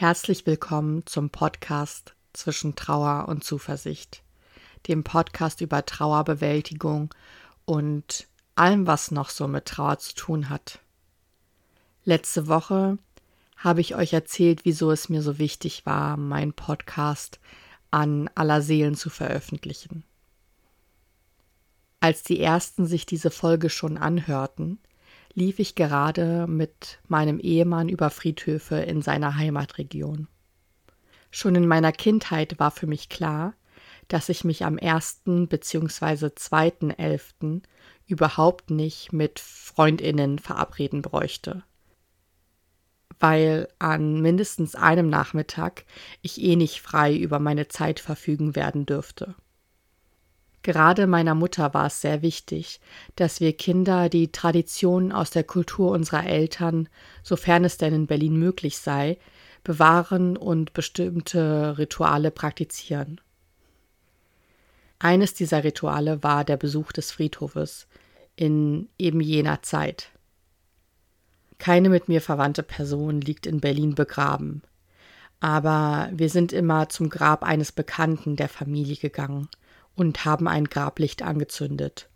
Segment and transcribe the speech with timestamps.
[0.00, 4.22] Herzlich willkommen zum Podcast zwischen Trauer und Zuversicht,
[4.88, 7.12] dem Podcast über Trauerbewältigung
[7.66, 10.78] und allem, was noch so mit Trauer zu tun hat.
[12.02, 12.96] Letzte Woche
[13.58, 17.38] habe ich euch erzählt, wieso es mir so wichtig war, meinen Podcast
[17.90, 20.02] an aller Seelen zu veröffentlichen.
[22.00, 24.78] Als die ersten sich diese Folge schon anhörten,
[25.34, 30.28] lief ich gerade mit meinem Ehemann über Friedhöfe in seiner Heimatregion.
[31.30, 33.54] Schon in meiner Kindheit war für mich klar,
[34.08, 35.22] dass ich mich am 1.
[35.24, 36.26] bzw.
[36.26, 37.62] 2.11.
[38.06, 41.62] überhaupt nicht mit Freundinnen verabreden bräuchte.
[43.20, 45.84] Weil an mindestens einem Nachmittag
[46.22, 49.36] ich eh nicht frei über meine Zeit verfügen werden dürfte.
[50.70, 52.78] Gerade meiner Mutter war es sehr wichtig,
[53.16, 56.88] dass wir Kinder die Traditionen aus der Kultur unserer Eltern,
[57.24, 59.18] sofern es denn in Berlin möglich sei,
[59.64, 63.20] bewahren und bestimmte Rituale praktizieren.
[65.00, 67.88] Eines dieser Rituale war der Besuch des Friedhofes
[68.36, 70.12] in eben jener Zeit.
[71.58, 74.62] Keine mit mir verwandte Person liegt in Berlin begraben,
[75.40, 79.48] aber wir sind immer zum Grab eines Bekannten der Familie gegangen
[79.94, 82.08] und haben ein Grablicht angezündet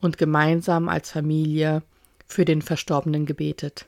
[0.00, 1.82] und gemeinsam als Familie
[2.26, 3.86] für den Verstorbenen gebetet.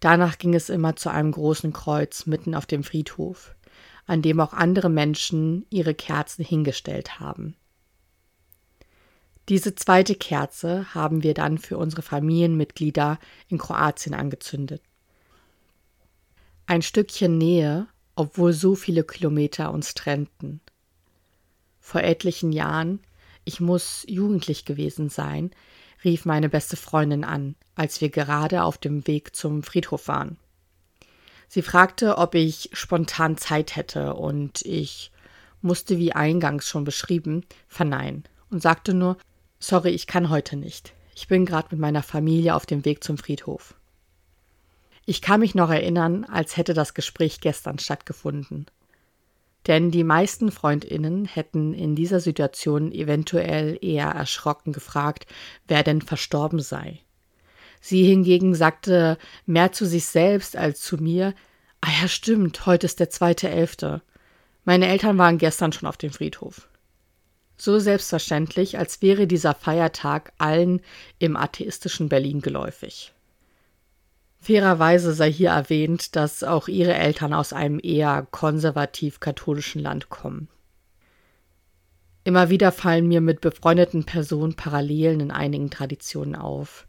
[0.00, 3.54] Danach ging es immer zu einem großen Kreuz mitten auf dem Friedhof,
[4.06, 7.54] an dem auch andere Menschen ihre Kerzen hingestellt haben.
[9.48, 13.18] Diese zweite Kerze haben wir dann für unsere Familienmitglieder
[13.48, 14.82] in Kroatien angezündet.
[16.66, 20.60] Ein Stückchen Nähe, obwohl so viele Kilometer uns trennten
[21.82, 23.00] vor etlichen Jahren,
[23.44, 25.50] ich muss jugendlich gewesen sein,
[26.04, 30.38] rief meine beste Freundin an, als wir gerade auf dem Weg zum Friedhof waren.
[31.48, 35.10] Sie fragte, ob ich spontan Zeit hätte, und ich
[35.60, 39.18] musste, wie eingangs schon beschrieben, verneinen und sagte nur
[39.58, 40.92] Sorry, ich kann heute nicht.
[41.14, 43.74] Ich bin gerade mit meiner Familie auf dem Weg zum Friedhof.
[45.04, 48.66] Ich kann mich noch erinnern, als hätte das Gespräch gestern stattgefunden.
[49.66, 55.26] Denn die meisten Freundinnen hätten in dieser Situation eventuell eher erschrocken gefragt,
[55.68, 57.00] wer denn verstorben sei.
[57.80, 61.34] Sie hingegen sagte mehr zu sich selbst als zu mir,
[61.80, 64.02] ah ja stimmt, heute ist der zweite Elfte.
[64.64, 66.68] Meine Eltern waren gestern schon auf dem Friedhof.
[67.56, 70.80] So selbstverständlich, als wäre dieser Feiertag allen
[71.18, 73.12] im atheistischen Berlin geläufig.
[74.42, 80.48] Fairerweise sei hier erwähnt, dass auch ihre Eltern aus einem eher konservativ-katholischen Land kommen.
[82.24, 86.88] Immer wieder fallen mir mit befreundeten Personen Parallelen in einigen Traditionen auf.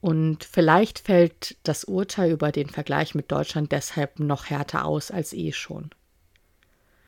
[0.00, 5.34] Und vielleicht fällt das Urteil über den Vergleich mit Deutschland deshalb noch härter aus als
[5.34, 5.90] eh schon.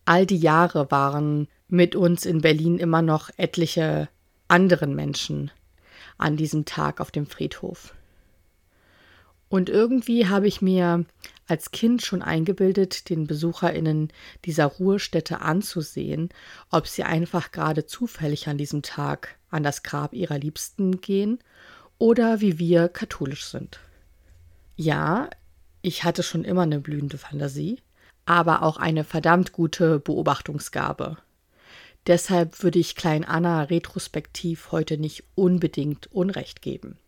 [0.04, 4.10] All die Jahre waren mit uns in Berlin immer noch etliche
[4.46, 5.50] anderen Menschen
[6.18, 7.95] an diesem Tag auf dem Friedhof.
[9.48, 11.04] Und irgendwie habe ich mir
[11.46, 14.12] als Kind schon eingebildet, den BesucherInnen
[14.44, 16.30] dieser Ruhestätte anzusehen,
[16.70, 21.38] ob sie einfach gerade zufällig an diesem Tag an das Grab ihrer Liebsten gehen
[21.98, 23.78] oder wie wir katholisch sind.
[24.74, 25.30] Ja,
[25.80, 27.80] ich hatte schon immer eine blühende Fantasie,
[28.24, 31.18] aber auch eine verdammt gute Beobachtungsgabe.
[32.06, 36.98] Deshalb würde ich Klein Anna retrospektiv heute nicht unbedingt Unrecht geben.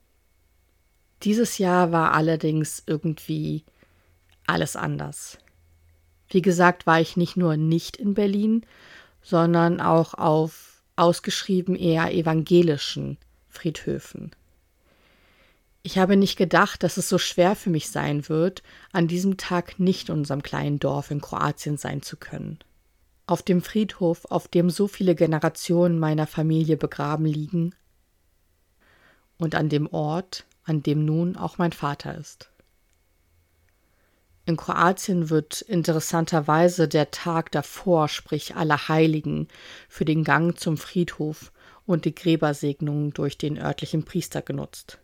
[1.22, 3.64] Dieses Jahr war allerdings irgendwie
[4.46, 5.38] alles anders.
[6.28, 8.64] Wie gesagt, war ich nicht nur nicht in Berlin,
[9.22, 13.18] sondern auch auf ausgeschrieben eher evangelischen
[13.48, 14.32] Friedhöfen.
[15.82, 18.62] Ich habe nicht gedacht, dass es so schwer für mich sein wird,
[18.92, 22.58] an diesem Tag nicht in unserem kleinen Dorf in Kroatien sein zu können.
[23.26, 27.74] Auf dem Friedhof, auf dem so viele Generationen meiner Familie begraben liegen,
[29.38, 32.50] und an dem Ort, an dem nun auch mein Vater ist.
[34.44, 39.48] In Kroatien wird interessanterweise der Tag davor, sprich Allerheiligen,
[39.88, 41.52] für den Gang zum Friedhof
[41.84, 44.98] und die Gräbersegnung durch den örtlichen Priester genutzt.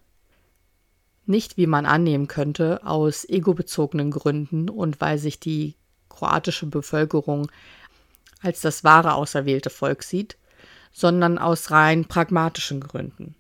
[1.26, 5.74] Nicht, wie man annehmen könnte, aus egobezogenen Gründen und weil sich die
[6.08, 7.50] kroatische Bevölkerung
[8.40, 10.36] als das wahre auserwählte Volk sieht,
[10.92, 13.34] sondern aus rein pragmatischen Gründen.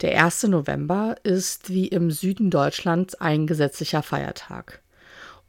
[0.00, 0.44] Der 1.
[0.44, 4.82] November ist wie im Süden Deutschlands ein gesetzlicher Feiertag.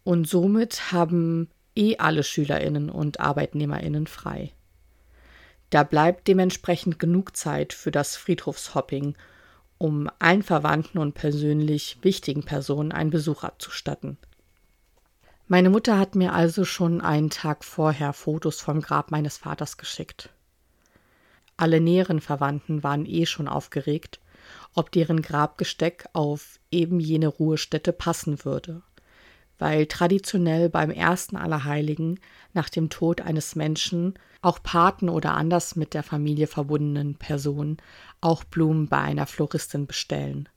[0.03, 4.53] Und somit haben eh alle Schülerinnen und Arbeitnehmerinnen frei.
[5.71, 9.15] Da bleibt dementsprechend genug Zeit für das Friedhofshopping,
[9.80, 14.18] um allen Verwandten und persönlich wichtigen Personen einen Besuch abzustatten.
[15.47, 20.30] Meine Mutter hat mir also schon einen Tag vorher Fotos vom Grab meines Vaters geschickt.
[21.57, 24.19] Alle näheren Verwandten waren eh schon aufgeregt,
[24.75, 28.83] ob deren Grabgesteck auf eben jene Ruhestätte passen würde,
[29.57, 32.19] weil traditionell beim ersten Allerheiligen
[32.54, 37.77] nach dem Tod eines Menschen auch Paten oder anders mit der Familie verbundenen Personen
[38.22, 40.50] auch Blumen bei einer Floristin bestellen.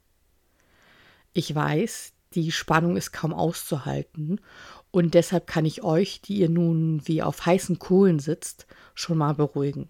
[1.33, 4.41] Ich weiß, die Spannung ist kaum auszuhalten
[4.91, 9.35] und deshalb kann ich euch, die ihr nun wie auf heißen Kohlen sitzt, schon mal
[9.35, 9.89] beruhigen.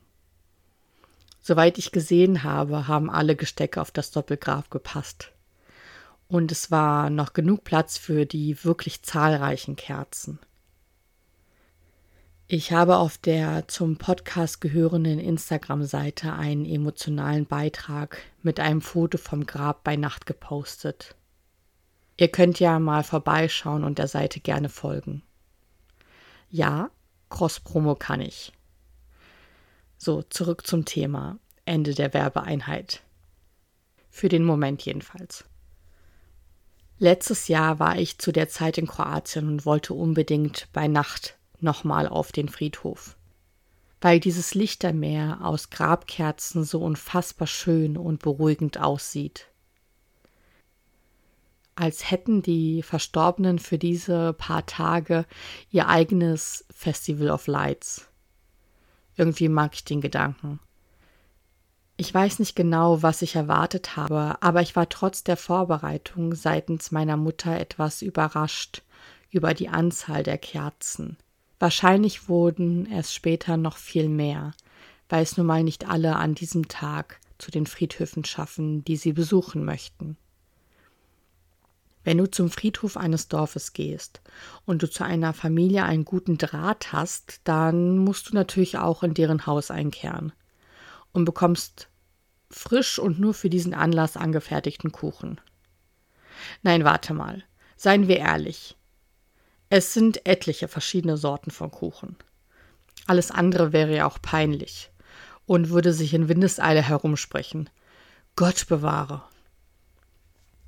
[1.40, 5.32] Soweit ich gesehen habe, haben alle Gestecke auf das Doppelgrab gepasst.
[6.28, 10.38] Und es war noch genug Platz für die wirklich zahlreichen Kerzen.
[12.50, 19.44] Ich habe auf der zum Podcast gehörenden Instagram-Seite einen emotionalen Beitrag mit einem Foto vom
[19.44, 21.14] Grab bei Nacht gepostet.
[22.16, 25.22] Ihr könnt ja mal vorbeischauen und der Seite gerne folgen.
[26.50, 26.90] Ja,
[27.28, 28.52] Cross-Promo kann ich.
[29.98, 31.38] So, zurück zum Thema.
[31.64, 33.02] Ende der Werbeeinheit.
[34.08, 35.44] Für den Moment jedenfalls.
[36.98, 42.08] Letztes Jahr war ich zu der Zeit in Kroatien und wollte unbedingt bei Nacht nochmal
[42.08, 43.16] auf den Friedhof.
[44.00, 49.48] Weil dieses Lichtermeer aus Grabkerzen so unfassbar schön und beruhigend aussieht
[51.78, 55.26] als hätten die Verstorbenen für diese paar Tage
[55.70, 58.07] ihr eigenes Festival of Lights.
[59.18, 60.60] Irgendwie mag ich den Gedanken.
[61.96, 66.92] Ich weiß nicht genau, was ich erwartet habe, aber ich war trotz der Vorbereitung seitens
[66.92, 68.82] meiner Mutter etwas überrascht
[69.30, 71.16] über die Anzahl der Kerzen.
[71.58, 74.52] Wahrscheinlich wurden es später noch viel mehr,
[75.08, 79.12] weil es nun mal nicht alle an diesem Tag zu den Friedhöfen schaffen, die sie
[79.12, 80.16] besuchen möchten.
[82.08, 84.22] Wenn du zum Friedhof eines Dorfes gehst
[84.64, 89.12] und du zu einer Familie einen guten Draht hast, dann musst du natürlich auch in
[89.12, 90.32] deren Haus einkehren
[91.12, 91.90] und bekommst
[92.50, 95.38] frisch und nur für diesen Anlass angefertigten Kuchen.
[96.62, 97.44] Nein, warte mal.
[97.76, 98.78] Seien wir ehrlich.
[99.68, 102.16] Es sind etliche verschiedene Sorten von Kuchen.
[103.06, 104.90] Alles andere wäre ja auch peinlich
[105.44, 107.68] und würde sich in Windeseile herumsprechen.
[108.34, 109.24] Gott bewahre.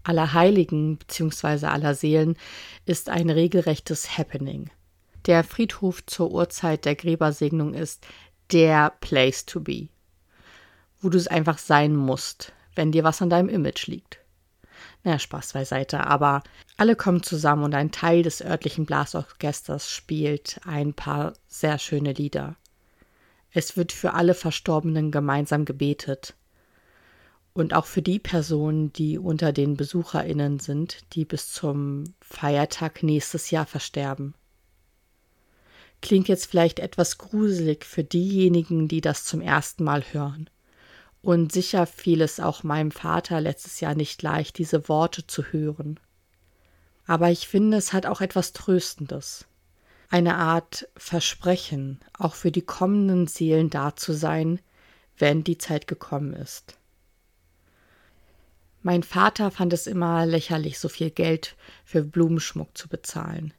[0.02, 1.66] Allerheiligen bzw.
[1.66, 2.36] aller Seelen
[2.86, 4.70] ist ein regelrechtes Happening.
[5.26, 8.06] Der Friedhof zur Uhrzeit der Gräbersegnung ist
[8.52, 9.88] der Place to be,
[11.00, 14.18] wo du es einfach sein musst, wenn dir was an deinem Image liegt.
[15.04, 16.42] Na, Spaß beiseite, aber
[16.76, 22.56] alle kommen zusammen und ein Teil des örtlichen Blasorchesters spielt ein paar sehr schöne Lieder.
[23.52, 26.34] Es wird für alle Verstorbenen gemeinsam gebetet
[27.52, 33.50] und auch für die Personen, die unter den Besucherinnen sind, die bis zum Feiertag nächstes
[33.50, 34.34] Jahr versterben.
[36.02, 40.48] Klingt jetzt vielleicht etwas gruselig für diejenigen, die das zum ersten Mal hören.
[41.22, 46.00] Und sicher fiel es auch meinem Vater letztes Jahr nicht leicht, diese Worte zu hören.
[47.06, 49.46] Aber ich finde, es hat auch etwas Tröstendes.
[50.08, 54.60] Eine Art Versprechen, auch für die kommenden Seelen da zu sein,
[55.18, 56.79] wenn die Zeit gekommen ist.
[58.82, 63.52] Mein Vater fand es immer lächerlich, so viel Geld für Blumenschmuck zu bezahlen.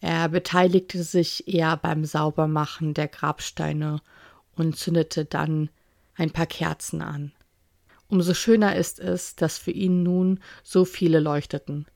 [0.00, 4.00] Er beteiligte sich eher beim Saubermachen der Grabsteine
[4.54, 5.70] und zündete dann
[6.14, 7.32] ein paar Kerzen an.
[8.08, 11.86] Umso schöner ist es, dass für ihn nun so viele leuchteten.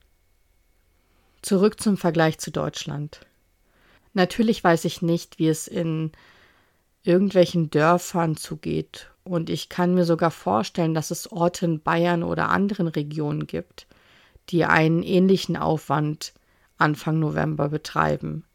[1.41, 3.21] Zurück zum Vergleich zu Deutschland.
[4.13, 6.11] Natürlich weiß ich nicht, wie es in
[7.03, 12.49] irgendwelchen Dörfern zugeht und ich kann mir sogar vorstellen, dass es Orte in Bayern oder
[12.49, 13.87] anderen Regionen gibt,
[14.49, 16.33] die einen ähnlichen Aufwand
[16.77, 18.45] Anfang November betreiben.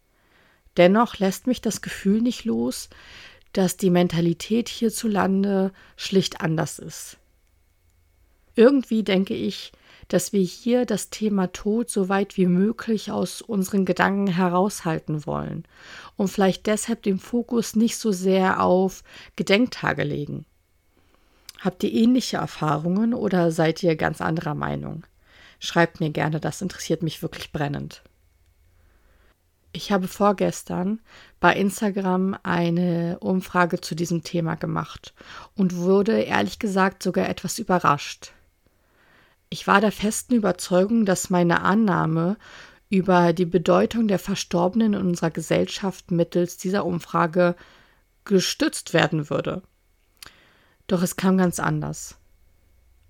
[0.77, 2.89] Dennoch lässt mich das Gefühl nicht los,
[3.53, 7.17] dass die Mentalität hierzulande schlicht anders ist.
[8.55, 9.71] Irgendwie denke ich,
[10.09, 15.63] dass wir hier das Thema Tod so weit wie möglich aus unseren Gedanken heraushalten wollen
[16.17, 19.03] und vielleicht deshalb den Fokus nicht so sehr auf
[19.37, 20.45] Gedenktage legen.
[21.61, 25.05] Habt ihr ähnliche Erfahrungen oder seid ihr ganz anderer Meinung?
[25.59, 28.01] Schreibt mir gerne, das interessiert mich wirklich brennend.
[29.71, 30.99] Ich habe vorgestern
[31.39, 35.13] bei Instagram eine Umfrage zu diesem Thema gemacht
[35.55, 38.31] und wurde ehrlich gesagt sogar etwas überrascht.
[39.51, 42.37] Ich war der festen Überzeugung, dass meine Annahme
[42.89, 47.55] über die Bedeutung der Verstorbenen in unserer Gesellschaft mittels dieser Umfrage
[48.25, 49.63] gestützt werden würde.
[50.85, 52.15] Doch es kam ganz anders.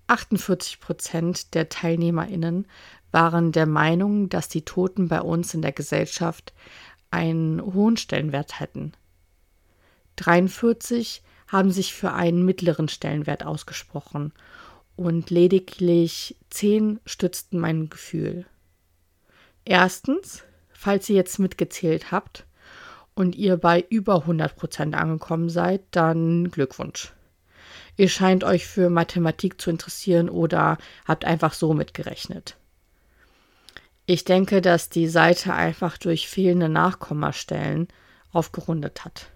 [0.06, 2.66] 48 Prozent der TeilnehmerInnen
[3.12, 6.54] waren der Meinung, dass die Toten bei uns in der Gesellschaft
[7.10, 8.92] einen hohen Stellenwert hätten.
[10.16, 14.32] 43 haben sich für einen mittleren Stellenwert ausgesprochen
[15.00, 18.44] und lediglich 10 stützten mein Gefühl.
[19.64, 22.44] Erstens, falls ihr jetzt mitgezählt habt
[23.14, 27.14] und ihr bei über 100 Prozent angekommen seid, dann Glückwunsch.
[27.96, 30.76] Ihr scheint euch für Mathematik zu interessieren oder
[31.06, 32.58] habt einfach so mitgerechnet.
[34.04, 37.88] Ich denke, dass die Seite einfach durch fehlende Nachkommastellen
[38.32, 39.30] aufgerundet hat.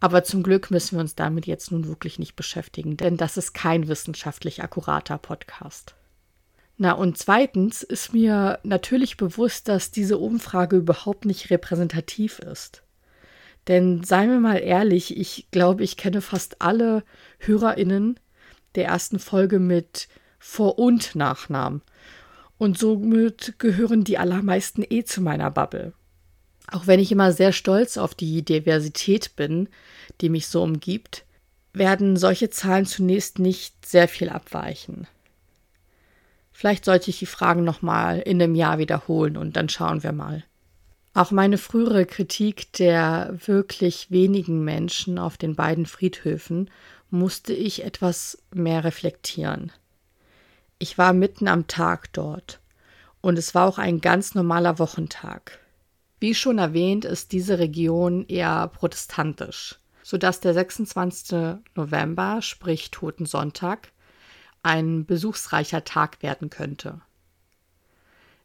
[0.00, 3.52] Aber zum Glück müssen wir uns damit jetzt nun wirklich nicht beschäftigen, denn das ist
[3.52, 5.94] kein wissenschaftlich akkurater Podcast.
[6.78, 12.82] Na und zweitens ist mir natürlich bewusst, dass diese Umfrage überhaupt nicht repräsentativ ist.
[13.68, 17.04] Denn seien wir mal ehrlich, ich glaube, ich kenne fast alle
[17.38, 18.18] Hörerinnen
[18.76, 21.82] der ersten Folge mit Vor- und Nachnamen.
[22.56, 25.92] Und somit gehören die allermeisten eh zu meiner Bubble.
[26.72, 29.68] Auch wenn ich immer sehr stolz auf die Diversität bin,
[30.20, 31.24] die mich so umgibt,
[31.72, 35.06] werden solche Zahlen zunächst nicht sehr viel abweichen.
[36.52, 40.44] Vielleicht sollte ich die Fragen nochmal in einem Jahr wiederholen und dann schauen wir mal.
[41.14, 46.70] Auch meine frühere Kritik der wirklich wenigen Menschen auf den beiden Friedhöfen
[47.10, 49.72] musste ich etwas mehr reflektieren.
[50.78, 52.60] Ich war mitten am Tag dort
[53.20, 55.58] und es war auch ein ganz normaler Wochentag.
[56.20, 61.58] Wie schon erwähnt, ist diese Region eher protestantisch, sodass der 26.
[61.74, 63.90] November, sprich Totensonntag,
[64.62, 67.00] ein besuchsreicher Tag werden könnte.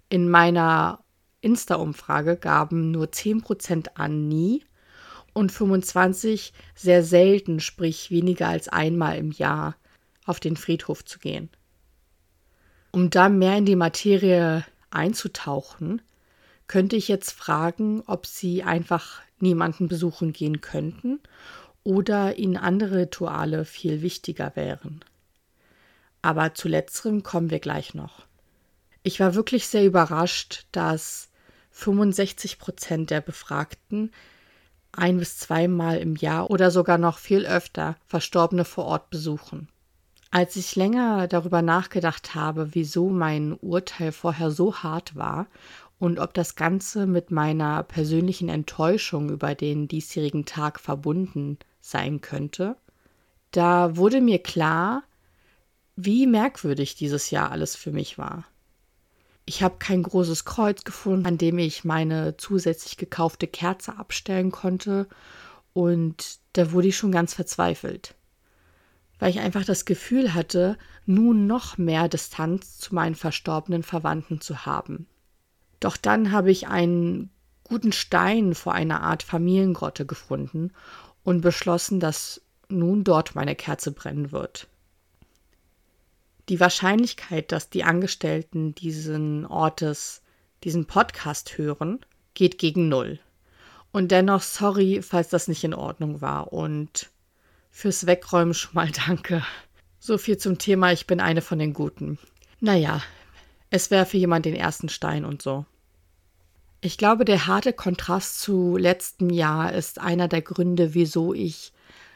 [0.07, 1.03] In meiner
[1.41, 4.63] Insta-Umfrage gaben nur 10% an nie
[5.33, 9.75] und 25 sehr selten, sprich weniger als einmal im Jahr,
[10.25, 11.49] auf den Friedhof zu gehen.
[12.91, 16.01] Um da mehr in die Materie einzutauchen,
[16.67, 21.19] könnte ich jetzt fragen, ob Sie einfach niemanden besuchen gehen könnten
[21.83, 25.03] oder Ihnen andere Rituale viel wichtiger wären.
[26.21, 28.25] Aber zu letzterem kommen wir gleich noch.
[29.03, 31.29] Ich war wirklich sehr überrascht, dass
[31.71, 34.11] 65 Prozent der Befragten
[34.91, 39.67] ein bis zweimal im Jahr oder sogar noch viel öfter Verstorbene vor Ort besuchen.
[40.31, 45.47] Als ich länger darüber nachgedacht habe, wieso mein Urteil vorher so hart war
[46.05, 52.75] und ob das Ganze mit meiner persönlichen Enttäuschung über den diesjährigen Tag verbunden sein könnte,
[53.49, 55.01] da wurde mir klar,
[55.95, 58.45] wie merkwürdig dieses Jahr alles für mich war.
[59.45, 65.07] Ich habe kein großes Kreuz gefunden, an dem ich meine zusätzlich gekaufte Kerze abstellen konnte,
[65.73, 68.13] und da wurde ich schon ganz verzweifelt,
[69.17, 74.67] weil ich einfach das Gefühl hatte, nun noch mehr Distanz zu meinen verstorbenen Verwandten zu
[74.67, 75.07] haben.
[75.79, 77.29] Doch dann habe ich einen
[77.63, 80.71] guten Stein vor einer Art Familiengrotte gefunden
[81.23, 84.67] und beschlossen, dass nun dort meine Kerze brennen wird.
[86.49, 90.21] Die Wahrscheinlichkeit, dass die Angestellten diesen Ortes
[90.63, 91.99] diesen Podcast hören,
[92.33, 93.19] geht gegen Null.
[93.91, 97.09] Und dennoch sorry, falls das nicht in Ordnung war und
[97.71, 99.43] fürs Wegräumen schon mal danke.
[99.99, 102.19] So viel zum Thema, ich bin eine von den Guten.
[102.59, 103.01] Naja,
[103.69, 105.65] es werfe jemand den ersten Stein und so.
[106.81, 111.73] Ich glaube, der harte Kontrast zu letztem Jahr ist einer der Gründe, wieso ich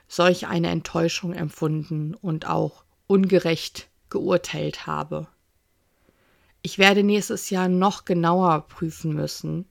[0.08, 5.28] solch eine Enttäuschung empfunden und auch ungerecht geurteilt habe.
[6.62, 9.66] Ich werde nächstes Jahr noch genauer prüfen müssen,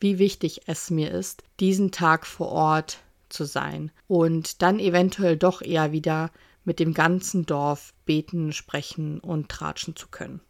[0.00, 2.98] wie wichtig es mir ist, diesen Tag vor Ort
[3.28, 6.30] zu sein und dann eventuell doch eher wieder
[6.64, 10.40] mit dem ganzen Dorf beten, sprechen und tratschen zu können.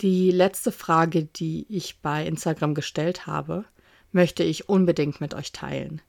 [0.00, 3.66] Die letzte Frage, die ich bei Instagram gestellt habe,
[4.12, 6.00] möchte ich unbedingt mit euch teilen,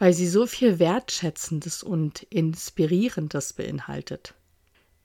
[0.00, 4.34] weil sie so viel Wertschätzendes und Inspirierendes beinhaltet.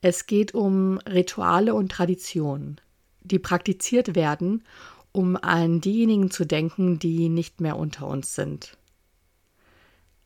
[0.01, 2.81] Es geht um Rituale und Traditionen,
[3.21, 4.63] die praktiziert werden,
[5.11, 8.75] um an diejenigen zu denken, die nicht mehr unter uns sind.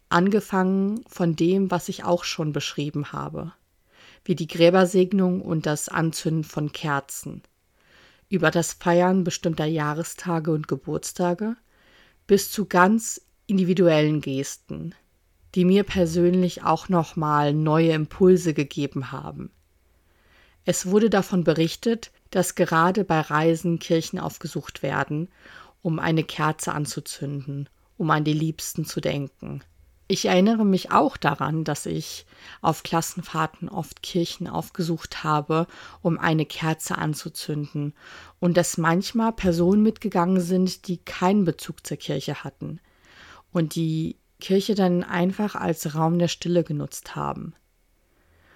[0.07, 3.51] Angefangen von dem, was ich auch schon beschrieben habe,
[4.23, 7.43] wie die Gräbersegnung und das Anzünden von Kerzen–
[8.29, 11.55] über das Feiern bestimmter Jahrestage und Geburtstage
[12.25, 14.93] bis zu ganz individuellen Gesten,
[15.55, 19.51] die mir persönlich auch nochmal neue Impulse gegeben haben.
[20.65, 25.29] Es wurde davon berichtet, dass gerade bei Reisen Kirchen aufgesucht werden,
[25.81, 29.61] um eine Kerze anzuzünden, um an die Liebsten zu denken.
[30.09, 32.25] Ich erinnere mich auch daran, dass ich
[32.61, 35.67] auf Klassenfahrten oft Kirchen aufgesucht habe,
[36.01, 37.93] um eine Kerze anzuzünden,
[38.39, 42.79] und dass manchmal Personen mitgegangen sind, die keinen Bezug zur Kirche hatten
[43.51, 47.53] und die Kirche dann einfach als Raum der Stille genutzt haben.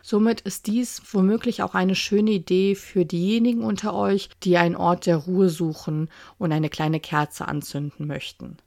[0.03, 5.05] Somit ist dies womöglich auch eine schöne Idee für diejenigen unter euch, die einen Ort
[5.05, 8.57] der Ruhe suchen und eine kleine Kerze anzünden möchten.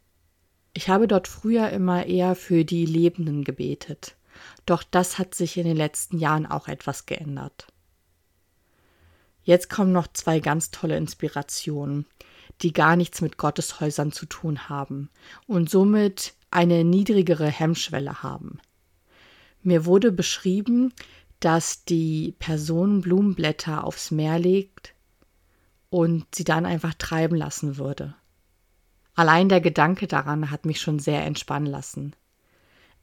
[0.75, 4.17] Ich habe dort früher immer eher für die Lebenden gebetet,
[4.67, 7.69] doch das hat sich in den letzten Jahren auch etwas geändert.
[9.45, 12.07] Jetzt kommen noch zwei ganz tolle Inspirationen,
[12.63, 15.11] die gar nichts mit Gotteshäusern zu tun haben
[15.47, 18.59] und somit eine niedrigere Hemmschwelle haben.
[19.63, 20.93] Mir wurde beschrieben,
[21.41, 24.95] dass die Person Blumenblätter aufs Meer legt
[25.91, 28.15] und sie dann einfach treiben lassen würde.
[29.15, 32.17] Allein der Gedanke daran hat mich schon sehr entspannen lassen.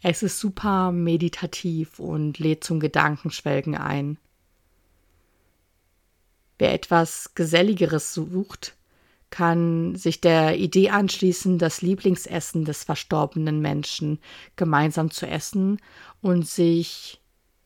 [0.01, 4.18] Es ist super meditativ und lädt zum Gedankenschwelgen ein.
[6.58, 8.75] Wer etwas Geselligeres sucht,
[9.30, 14.20] kann sich der Idee anschließen, das Lieblingsessen des verstorbenen Menschen
[14.58, 15.80] gemeinsam zu essen
[16.22, 17.22] und sich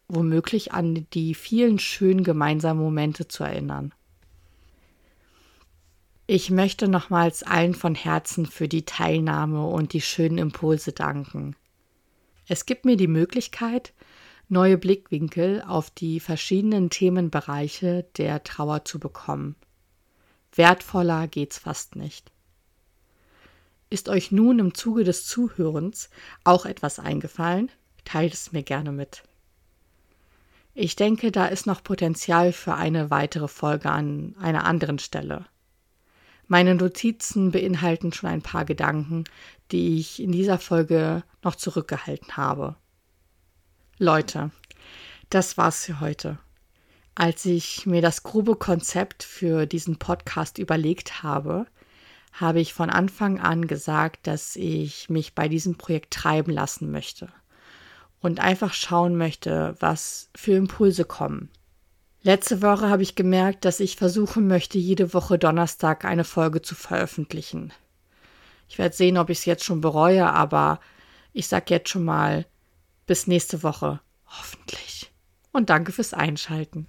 [0.07, 3.93] womöglich an die vielen schönen gemeinsamen Momente zu erinnern.
[6.27, 11.55] Ich möchte nochmals allen von Herzen für die Teilnahme und die schönen Impulse danken.
[12.47, 13.93] Es gibt mir die Möglichkeit,
[14.49, 19.55] neue Blickwinkel auf die verschiedenen Themenbereiche der Trauer zu bekommen.
[20.55, 22.31] Wertvoller geht's fast nicht.
[23.91, 26.09] Ist euch nun im Zuge des Zuhörens
[26.43, 27.69] auch etwas eingefallen?
[28.03, 29.21] Teilt es mir gerne mit.
[30.73, 35.45] Ich denke, da ist noch Potenzial für eine weitere Folge an einer anderen Stelle.
[36.47, 39.23] Meine Notizen beinhalten schon ein paar Gedanken,
[39.71, 42.75] die ich in dieser Folge noch zurückgehalten habe.
[43.97, 44.51] Leute,
[45.29, 46.37] das war's für heute.
[47.15, 51.65] Als ich mir das grobe Konzept für diesen Podcast überlegt habe,
[52.33, 57.29] habe ich von Anfang an gesagt, dass ich mich bei diesem Projekt treiben lassen möchte
[58.19, 61.49] und einfach schauen möchte, was für Impulse kommen.
[62.25, 66.73] Letzte Woche habe ich gemerkt, dass ich versuchen möchte, jede Woche Donnerstag eine Folge zu
[66.73, 67.71] veröffentlichen.
[68.67, 70.79] Ich werde sehen, ob ich es jetzt schon bereue, aber
[71.33, 72.47] ich sage jetzt schon mal
[73.05, 73.99] bis nächste Woche.
[74.25, 75.11] Hoffentlich.
[75.51, 76.87] Und danke fürs Einschalten.